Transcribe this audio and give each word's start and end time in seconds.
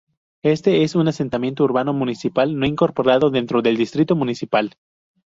Este 0.41 0.81
es 0.81 0.95
un 0.95 1.07
asentamiento 1.07 1.63
urbano 1.63 1.93
municipal 1.93 2.57
no 2.57 2.65
incorporado 2.65 3.29
dentro 3.29 3.61
del 3.61 3.77
distrito 3.77 4.15
municipal. 4.15 4.73